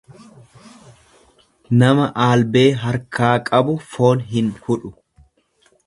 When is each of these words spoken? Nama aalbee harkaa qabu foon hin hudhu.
Nama 1.83 2.09
aalbee 2.29 2.65
harkaa 2.87 3.31
qabu 3.51 3.79
foon 3.93 4.25
hin 4.35 4.53
hudhu. 4.67 4.93